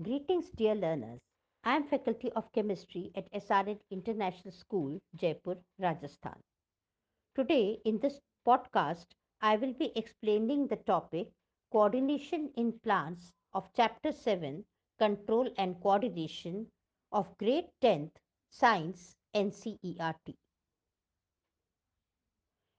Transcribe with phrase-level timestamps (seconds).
[0.00, 1.20] Greetings, dear learners.
[1.64, 6.40] I am Faculty of Chemistry at SRN International School, Jaipur, Rajasthan.
[7.34, 9.06] Today, in this podcast,
[9.40, 11.32] I will be explaining the topic
[11.72, 14.64] Coordination in Plants of Chapter 7
[14.98, 16.70] Control and Coordination
[17.12, 18.16] of Grade 10th
[18.50, 20.34] Science NCERT.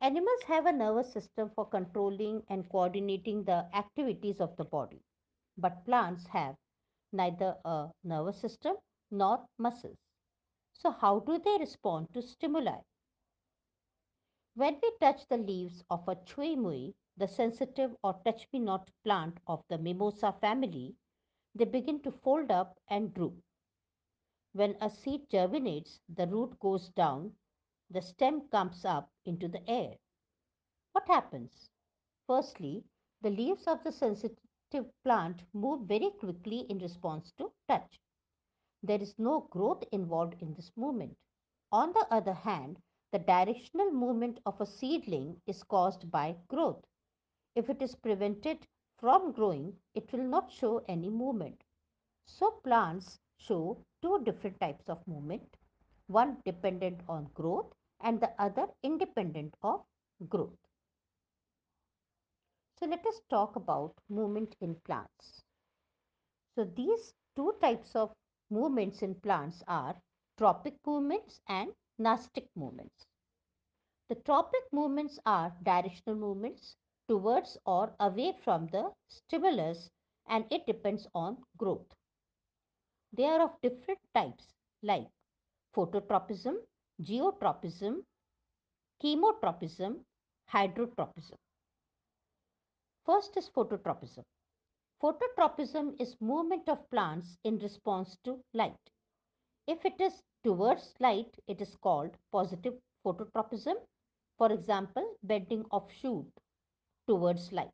[0.00, 5.02] Animals have a nervous system for controlling and coordinating the activities of the body,
[5.56, 6.56] but plants have
[7.12, 8.76] neither a nervous system
[9.10, 9.98] nor muscles.
[10.72, 12.80] So, how do they respond to stimuli?
[14.54, 18.90] When we touch the leaves of a chui mui, the sensitive or touch me not
[19.04, 20.96] plant of the mimosa family,
[21.54, 23.42] they begin to fold up and droop.
[24.52, 27.36] When a seed germinates, the root goes down,
[27.90, 29.98] the stem comes up into the air.
[30.92, 31.68] What happens?
[32.26, 32.84] Firstly,
[33.20, 34.38] the leaves of the sensitive
[34.80, 38.00] plant move very quickly in response to touch.
[38.82, 41.16] There is no growth involved in this movement.
[41.70, 42.78] On the other hand,
[43.10, 46.84] the directional movement of a seedling is caused by growth.
[47.54, 48.66] If it is prevented
[48.98, 51.62] from growing, it will not show any movement.
[52.26, 55.56] So, plants show two different types of movement
[56.06, 59.84] one dependent on growth and the other independent of
[60.28, 60.61] growth.
[62.82, 65.44] So let us talk about movement in plants.
[66.56, 68.12] So these two types of
[68.50, 69.94] movements in plants are
[70.36, 73.06] tropic movements and nastic movements.
[74.08, 76.74] The tropic movements are directional movements
[77.08, 79.88] towards or away from the stimulus
[80.26, 81.94] and it depends on growth.
[83.12, 85.06] They are of different types like
[85.72, 86.56] phototropism,
[87.00, 88.02] geotropism,
[89.00, 90.04] chemotropism,
[90.50, 91.36] hydrotropism.
[93.04, 94.24] First is phototropism.
[95.02, 98.90] Phototropism is movement of plants in response to light.
[99.66, 103.74] If it is towards light, it is called positive phototropism.
[104.38, 106.26] For example, bending of shoot
[107.06, 107.72] towards light.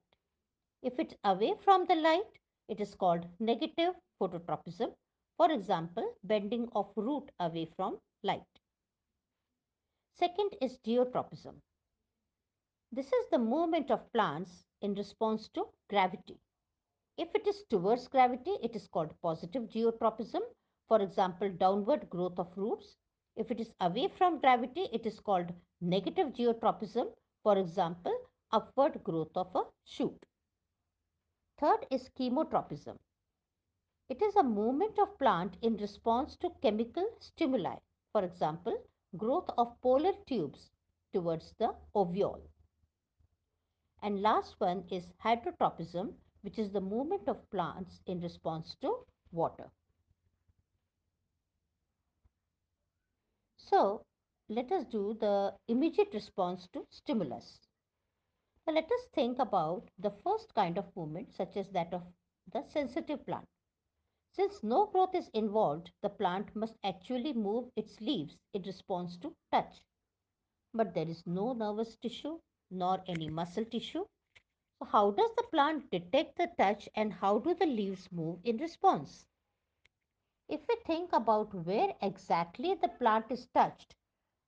[0.82, 2.38] If it's away from the light,
[2.69, 4.94] it is called negative phototropism.
[5.36, 8.60] For example, bending of root away from light.
[10.12, 11.60] Second is geotropism.
[12.92, 16.38] This is the movement of plants in response to gravity.
[17.16, 20.40] If it is towards gravity, it is called positive geotropism.
[20.88, 22.96] For example, downward growth of roots.
[23.36, 27.12] If it is away from gravity, it is called negative geotropism.
[27.42, 28.12] For example,
[28.52, 30.24] upward growth of a shoot.
[31.58, 32.98] Third is chemotropism.
[34.08, 37.76] It is a movement of plant in response to chemical stimuli.
[38.12, 38.76] For example,
[39.16, 40.70] growth of pollen tubes
[41.12, 42.42] towards the ovule.
[44.03, 49.70] And last one is hydrotropism, which is the movement of plants in response to water.
[53.58, 54.06] So,
[54.48, 57.60] let us do the immediate response to stimulus.
[58.66, 62.04] Now, let us think about the first kind of movement, such as that of
[62.53, 63.48] the sensitive plant.
[64.31, 69.34] Since no growth is involved, the plant must actually move its leaves in response to
[69.53, 69.82] touch.
[70.75, 74.06] But there is no nervous tissue, nor any muscle tissue.
[74.78, 78.58] So, how does the plant detect the touch and how do the leaves move in
[78.58, 79.26] response?
[80.48, 83.94] If we think about where exactly the plant is touched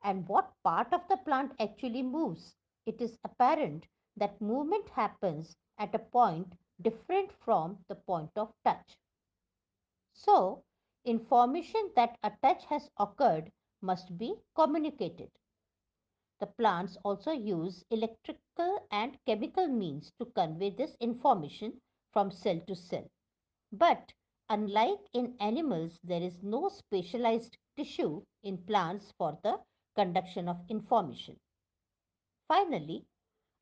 [0.03, 3.86] and what part of the plant actually moves, it is apparent
[4.16, 8.98] that movement happens at a point different from the point of touch.
[10.12, 10.64] So,
[11.04, 15.32] information that a touch has occurred must be communicated.
[16.41, 21.81] The plants also use electrical and chemical means to convey this information
[22.12, 23.09] from cell to cell.
[23.73, 24.12] But
[24.49, 29.61] unlike in animals, there is no specialized tissue in plants for the
[29.95, 31.39] conduction of information.
[32.49, 33.07] Finally,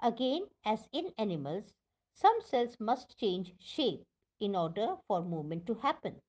[0.00, 1.72] again as in animals,
[2.14, 4.06] some cells must change shape
[4.40, 6.20] in order for movement to happen.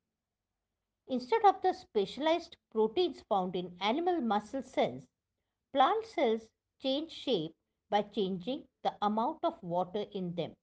[1.07, 5.07] Instead of the specialized proteins found in animal muscle cells,
[5.71, 6.41] Plant cells
[6.81, 7.55] change shape
[7.89, 10.53] by changing the amount of water in them,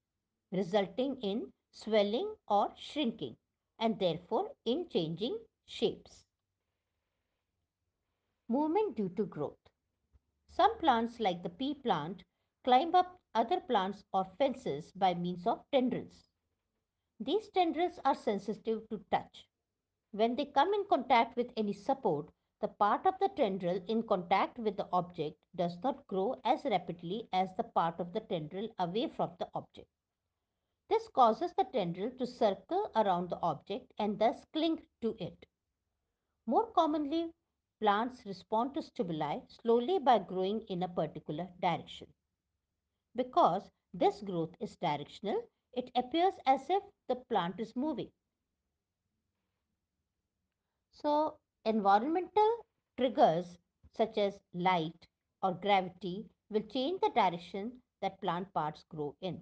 [0.50, 3.36] resulting in swelling or shrinking
[3.78, 6.24] and therefore in changing shapes.
[8.48, 9.58] Movement due to growth.
[10.48, 12.22] Some plants like the pea plant
[12.64, 16.28] climb up other plants or fences by means of tendrils.
[17.20, 19.46] These tendrils are sensitive to touch.
[20.10, 22.30] When they come in contact with any support,
[22.60, 27.28] the part of the tendril in contact with the object does not grow as rapidly
[27.32, 29.88] as the part of the tendril away from the object.
[30.88, 35.46] This causes the tendril to circle around the object and thus cling to it.
[36.46, 37.32] More commonly,
[37.80, 42.06] plants respond to stimuli slowly by growing in a particular direction.
[43.14, 45.42] Because this growth is directional,
[45.72, 48.10] it appears as if the plant is moving.
[50.92, 52.66] So, environmental
[52.96, 53.58] triggers
[53.92, 55.06] such as light
[55.42, 59.40] or gravity will change the direction that plant parts grow in.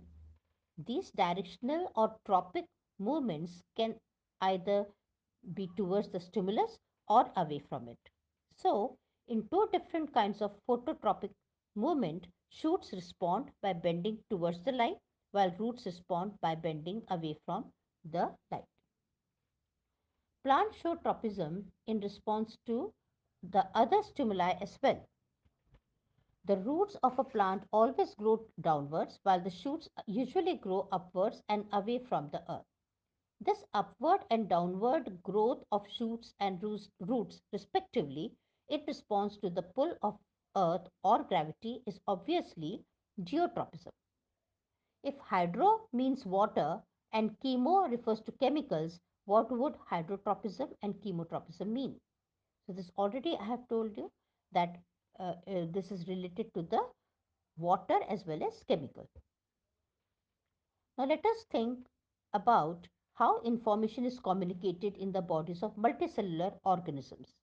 [0.79, 2.67] These directional or tropic
[2.99, 4.00] movements can
[4.41, 4.87] either
[5.55, 6.79] be towards the stimulus
[7.09, 7.99] or away from it.
[8.56, 8.99] So,
[9.29, 11.31] in two different kinds of phototropic
[11.75, 14.99] movement, shoots respond by bending towards the light,
[15.32, 17.73] while roots respond by bending away from
[18.05, 18.74] the light.
[20.44, 22.93] Plants show tropism in response to
[23.43, 25.08] the other stimuli as well.
[26.44, 31.67] The roots of a plant always grow downwards, while the shoots usually grow upwards and
[31.73, 32.67] away from the earth.
[33.41, 36.62] This upward and downward growth of shoots and
[37.00, 38.37] roots, respectively,
[38.69, 40.19] in response to the pull of
[40.56, 42.85] earth or gravity, is obviously
[43.23, 43.93] geotropism.
[45.02, 46.82] If hydro means water
[47.12, 52.00] and chemo refers to chemicals, what would hydrotropism and chemotropism mean?
[52.67, 54.11] So, this already I have told you
[54.53, 54.76] that
[55.19, 56.82] uh, uh, this is related to the
[57.56, 59.09] water as well as chemical.
[60.99, 61.87] Now, let us think
[62.32, 67.35] about how information is communicated in the bodies of multicellular organisms.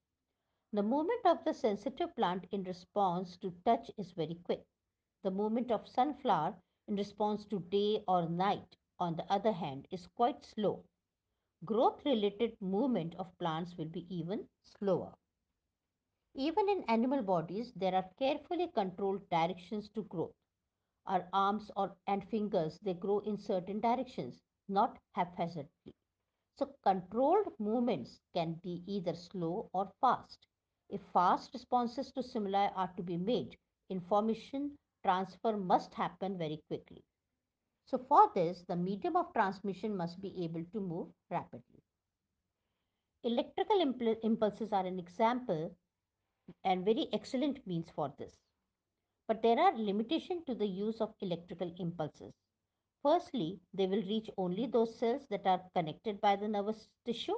[0.73, 4.65] The movement of the sensitive plant in response to touch is very quick.
[5.23, 6.55] The movement of sunflower
[6.87, 10.83] in response to day or night, on the other hand, is quite slow.
[11.65, 15.13] Growth related movement of plants will be even slower.
[16.35, 20.35] Even in animal bodies, there are carefully controlled directions to growth.
[21.05, 25.95] Our arms or, and fingers, they grow in certain directions, not haphazardly.
[26.57, 30.47] So, controlled movements can be either slow or fast.
[30.89, 33.57] If fast responses to stimuli are to be made,
[33.89, 37.03] information transfer must happen very quickly.
[37.85, 41.83] So, for this, the medium of transmission must be able to move rapidly.
[43.23, 45.75] Electrical impl- impulses are an example
[46.63, 48.37] and very excellent means for this.
[49.27, 52.33] But there are limitations to the use of electrical impulses.
[53.01, 57.37] Firstly, they will reach only those cells that are connected by the nervous tissue,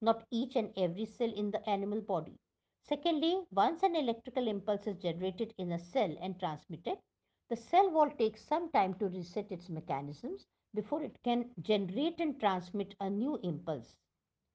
[0.00, 2.38] not each and every cell in the animal body.
[2.82, 6.98] Secondly, once an electrical impulse is generated in a cell and transmitted,
[7.50, 12.38] the cell wall takes some time to reset its mechanisms before it can generate and
[12.40, 13.96] transmit a new impulse.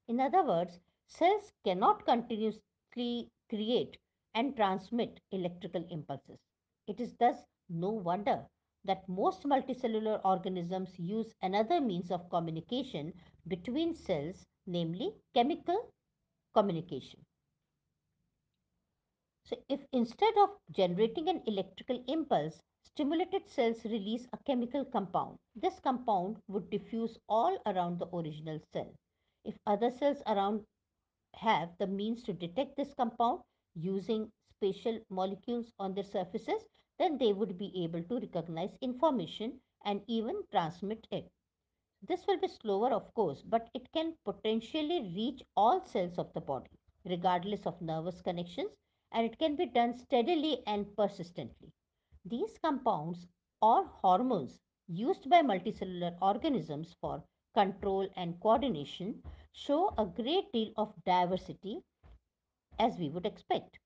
[0.08, 3.98] In other words, cells cannot continuously create
[4.34, 6.40] and transmit electrical impulses.
[6.88, 8.46] It is thus no wonder
[8.86, 13.14] that most multicellular organisms use another means of communication
[13.48, 15.94] between cells, namely chemical
[16.54, 17.26] communication.
[19.44, 22.62] So, if instead of generating an electrical impulse,
[23.00, 28.94] stimulated cells release a chemical compound, this compound would diffuse all around the original cell.
[29.46, 30.66] If other cells around
[31.36, 33.40] have the means to detect this compound
[33.74, 36.62] using spatial molecules on their surfaces,
[36.98, 41.31] then they would be able to recognize information and even transmit it.
[42.06, 46.42] This will be slower, of course, but it can potentially reach all cells of the
[46.42, 46.71] body,
[47.06, 48.71] regardless of nervous connections,
[49.14, 51.71] and it can be done steadily and persistently.
[52.26, 53.28] These compounds
[53.61, 57.23] or hormones used by multicellular organisms for
[57.54, 61.81] control and coordination show a great deal of diversity
[62.80, 63.80] as we would expect.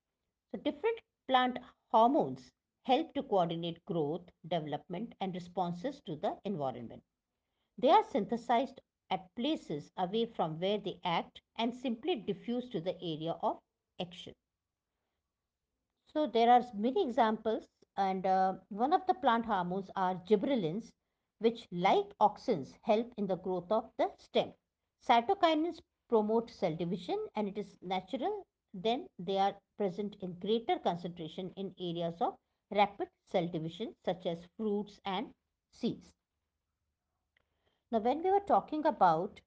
[0.50, 1.58] So, different plant
[1.90, 2.50] hormones
[2.84, 7.02] help to coordinate growth, development, and responses to the environment.
[7.78, 12.96] They are synthesized at places away from where they act and simply diffuse to the
[13.02, 13.60] area of
[14.00, 14.34] action.
[16.06, 20.92] So, there are many examples, and uh, one of the plant hormones are gibberellins,
[21.38, 24.52] which, like auxins, help in the growth of the stem.
[25.06, 31.52] Cytokinins promote cell division, and it is natural then they are present in greater concentration
[31.56, 32.36] in areas of
[32.70, 35.32] rapid cell division such as fruits and
[35.70, 36.12] seeds.
[37.90, 39.40] Now, when we were talking about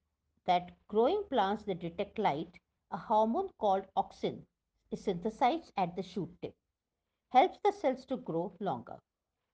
[0.46, 2.58] that growing plants that detect light,
[2.90, 4.46] a hormone called auxin
[4.90, 6.54] is synthesized at the shoot tip,
[7.30, 8.98] helps the cells to grow longer.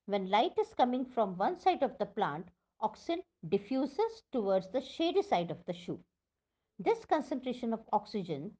[0.07, 2.49] When light is coming from one side of the plant,
[2.83, 6.01] auxin diffuses towards the shady side of the shoot.
[6.79, 8.53] This concentration of oxygen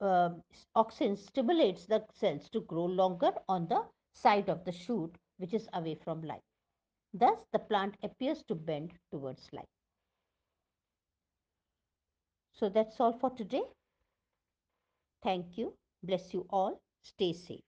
[0.00, 0.30] uh,
[0.76, 3.82] auxin stimulates the cells to grow longer on the
[4.12, 6.42] side of the shoot which is away from light.
[7.14, 9.68] Thus, the plant appears to bend towards light.
[12.52, 13.62] So, that's all for today.
[15.22, 15.74] Thank you.
[16.02, 16.80] Bless you all.
[17.02, 17.67] Stay safe.